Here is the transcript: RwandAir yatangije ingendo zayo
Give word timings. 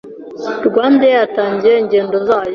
RwandAir 0.67 1.15
yatangije 1.21 1.73
ingendo 1.81 2.15
zayo 2.27 2.49